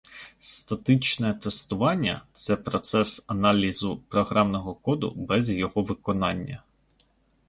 [0.39, 6.63] Статичне тестування- це процес аналізу програмного коду без його виконання.